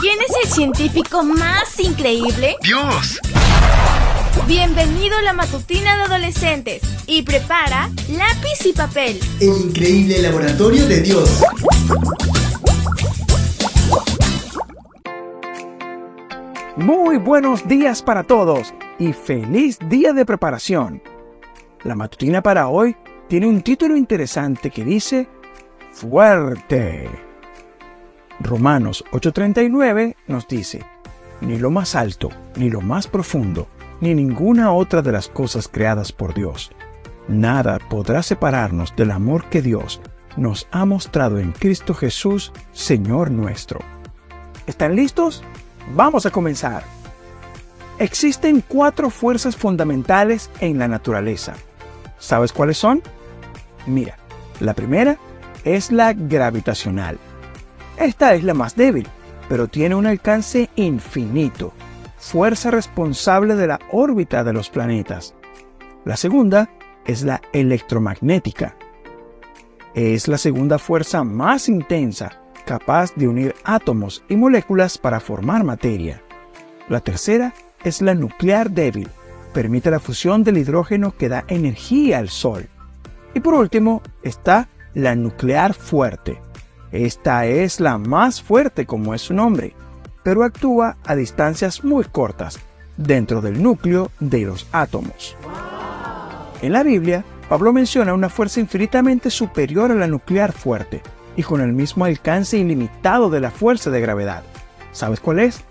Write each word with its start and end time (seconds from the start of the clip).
¿Quién 0.00 0.18
es 0.22 0.34
el 0.42 0.50
científico 0.50 1.22
más 1.22 1.78
increíble? 1.78 2.56
¡Dios! 2.62 3.20
Bienvenido 4.46 5.18
a 5.18 5.20
la 5.20 5.34
matutina 5.34 5.94
de 5.94 6.04
adolescentes 6.04 6.80
y 7.06 7.20
prepara 7.20 7.90
lápiz 8.08 8.64
y 8.64 8.72
papel. 8.72 9.20
El 9.40 9.68
increíble 9.68 10.22
laboratorio 10.22 10.86
de 10.86 11.02
Dios. 11.02 11.42
Muy 16.76 17.18
buenos 17.18 17.68
días 17.68 18.02
para 18.02 18.22
todos 18.22 18.72
y 18.98 19.12
feliz 19.12 19.78
día 19.90 20.14
de 20.14 20.24
preparación. 20.24 21.02
La 21.84 21.94
matutina 21.94 22.42
para 22.42 22.68
hoy 22.68 22.96
tiene 23.28 23.46
un 23.46 23.60
título 23.60 23.98
interesante 23.98 24.70
que 24.70 24.82
dice 24.82 25.28
Fuerte. 25.92 27.29
Romanos 28.40 29.04
8:39 29.12 30.16
nos 30.26 30.48
dice, 30.48 30.84
ni 31.40 31.58
lo 31.58 31.70
más 31.70 31.94
alto, 31.94 32.30
ni 32.56 32.70
lo 32.70 32.80
más 32.80 33.06
profundo, 33.06 33.68
ni 34.00 34.14
ninguna 34.14 34.72
otra 34.72 35.02
de 35.02 35.12
las 35.12 35.28
cosas 35.28 35.68
creadas 35.68 36.10
por 36.10 36.34
Dios. 36.34 36.70
Nada 37.28 37.78
podrá 37.78 38.22
separarnos 38.22 38.96
del 38.96 39.10
amor 39.10 39.44
que 39.44 39.62
Dios 39.62 40.00
nos 40.36 40.66
ha 40.70 40.84
mostrado 40.84 41.38
en 41.38 41.52
Cristo 41.52 41.94
Jesús, 41.94 42.52
Señor 42.72 43.30
nuestro. 43.30 43.80
¿Están 44.66 44.96
listos? 44.96 45.42
Vamos 45.94 46.24
a 46.24 46.30
comenzar. 46.30 46.82
Existen 47.98 48.64
cuatro 48.66 49.10
fuerzas 49.10 49.54
fundamentales 49.54 50.50
en 50.60 50.78
la 50.78 50.88
naturaleza. 50.88 51.54
¿Sabes 52.18 52.52
cuáles 52.52 52.78
son? 52.78 53.02
Mira, 53.86 54.16
la 54.60 54.74
primera 54.74 55.18
es 55.64 55.92
la 55.92 56.14
gravitacional. 56.14 57.18
Esta 58.00 58.32
es 58.34 58.44
la 58.44 58.54
más 58.54 58.76
débil, 58.76 59.06
pero 59.46 59.68
tiene 59.68 59.94
un 59.94 60.06
alcance 60.06 60.70
infinito, 60.74 61.74
fuerza 62.16 62.70
responsable 62.70 63.56
de 63.56 63.66
la 63.66 63.78
órbita 63.92 64.42
de 64.42 64.54
los 64.54 64.70
planetas. 64.70 65.34
La 66.06 66.16
segunda 66.16 66.70
es 67.04 67.24
la 67.24 67.42
electromagnética. 67.52 68.74
Es 69.92 70.28
la 70.28 70.38
segunda 70.38 70.78
fuerza 70.78 71.24
más 71.24 71.68
intensa, 71.68 72.40
capaz 72.64 73.14
de 73.16 73.28
unir 73.28 73.54
átomos 73.64 74.24
y 74.30 74.36
moléculas 74.36 74.96
para 74.96 75.20
formar 75.20 75.62
materia. 75.62 76.22
La 76.88 77.00
tercera 77.00 77.52
es 77.84 78.00
la 78.00 78.14
nuclear 78.14 78.70
débil, 78.70 79.10
permite 79.52 79.90
la 79.90 80.00
fusión 80.00 80.42
del 80.42 80.56
hidrógeno 80.56 81.14
que 81.14 81.28
da 81.28 81.44
energía 81.48 82.16
al 82.16 82.30
Sol. 82.30 82.66
Y 83.34 83.40
por 83.40 83.52
último 83.52 84.00
está 84.22 84.70
la 84.94 85.14
nuclear 85.14 85.74
fuerte. 85.74 86.40
Esta 86.92 87.46
es 87.46 87.78
la 87.78 87.98
más 87.98 88.42
fuerte 88.42 88.86
como 88.86 89.14
es 89.14 89.22
su 89.22 89.34
nombre, 89.34 89.74
pero 90.22 90.42
actúa 90.42 90.96
a 91.04 91.14
distancias 91.14 91.84
muy 91.84 92.04
cortas, 92.04 92.58
dentro 92.96 93.40
del 93.40 93.62
núcleo 93.62 94.10
de 94.18 94.40
los 94.40 94.66
átomos. 94.72 95.36
En 96.62 96.72
la 96.72 96.82
Biblia, 96.82 97.24
Pablo 97.48 97.72
menciona 97.72 98.12
una 98.12 98.28
fuerza 98.28 98.60
infinitamente 98.60 99.30
superior 99.30 99.90
a 99.90 99.94
la 99.94 100.06
nuclear 100.06 100.52
fuerte 100.52 101.02
y 101.36 101.42
con 101.42 101.60
el 101.60 101.72
mismo 101.72 102.04
alcance 102.04 102.58
ilimitado 102.58 103.30
de 103.30 103.40
la 103.40 103.50
fuerza 103.50 103.90
de 103.90 104.00
gravedad. 104.00 104.42
¿Sabes 104.92 105.20
cuál 105.20 105.40
es? 105.40 105.62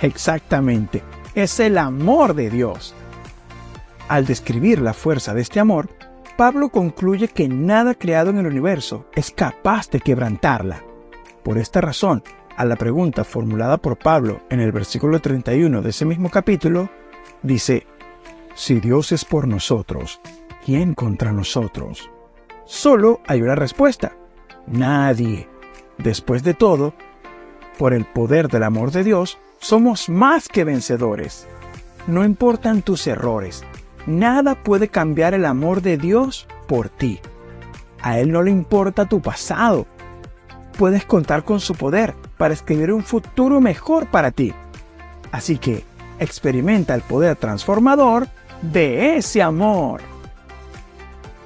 Exactamente, 0.00 1.02
es 1.34 1.58
el 1.60 1.78
amor 1.78 2.34
de 2.34 2.50
Dios. 2.50 2.94
Al 4.08 4.26
describir 4.26 4.80
la 4.80 4.92
fuerza 4.92 5.34
de 5.34 5.42
este 5.42 5.60
amor, 5.60 5.88
Pablo 6.40 6.70
concluye 6.70 7.28
que 7.28 7.50
nada 7.50 7.94
creado 7.94 8.30
en 8.30 8.38
el 8.38 8.46
universo 8.46 9.04
es 9.14 9.30
capaz 9.30 9.90
de 9.90 10.00
quebrantarla. 10.00 10.82
Por 11.42 11.58
esta 11.58 11.82
razón, 11.82 12.22
a 12.56 12.64
la 12.64 12.76
pregunta 12.76 13.24
formulada 13.24 13.76
por 13.76 13.98
Pablo 13.98 14.40
en 14.48 14.60
el 14.60 14.72
versículo 14.72 15.20
31 15.20 15.82
de 15.82 15.90
ese 15.90 16.06
mismo 16.06 16.30
capítulo, 16.30 16.88
dice, 17.42 17.86
Si 18.54 18.80
Dios 18.80 19.12
es 19.12 19.26
por 19.26 19.46
nosotros, 19.46 20.18
¿quién 20.64 20.94
contra 20.94 21.30
nosotros? 21.30 22.08
Solo 22.64 23.20
hay 23.26 23.42
una 23.42 23.54
respuesta, 23.54 24.16
nadie. 24.66 25.46
Después 25.98 26.42
de 26.42 26.54
todo, 26.54 26.94
por 27.76 27.92
el 27.92 28.06
poder 28.06 28.48
del 28.48 28.62
amor 28.62 28.92
de 28.92 29.04
Dios, 29.04 29.38
somos 29.58 30.08
más 30.08 30.48
que 30.48 30.64
vencedores. 30.64 31.46
No 32.06 32.24
importan 32.24 32.80
tus 32.80 33.06
errores, 33.08 33.62
Nada 34.06 34.54
puede 34.54 34.88
cambiar 34.88 35.34
el 35.34 35.44
amor 35.44 35.82
de 35.82 35.96
Dios 35.96 36.46
por 36.66 36.88
ti. 36.88 37.20
A 38.02 38.18
Él 38.18 38.32
no 38.32 38.42
le 38.42 38.50
importa 38.50 39.06
tu 39.06 39.20
pasado. 39.20 39.86
Puedes 40.78 41.04
contar 41.04 41.44
con 41.44 41.60
su 41.60 41.74
poder 41.74 42.14
para 42.38 42.54
escribir 42.54 42.92
un 42.92 43.02
futuro 43.02 43.60
mejor 43.60 44.06
para 44.06 44.30
ti. 44.30 44.54
Así 45.32 45.58
que 45.58 45.84
experimenta 46.18 46.94
el 46.94 47.02
poder 47.02 47.36
transformador 47.36 48.28
de 48.62 49.16
ese 49.16 49.42
amor. 49.42 50.00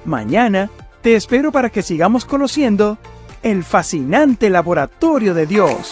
Mañana 0.05 0.69
te 1.01 1.15
espero 1.15 1.51
para 1.51 1.69
que 1.69 1.81
sigamos 1.81 2.25
conociendo 2.25 2.97
el 3.43 3.63
fascinante 3.63 4.49
laboratorio 4.49 5.33
de 5.33 5.45
Dios. 5.45 5.91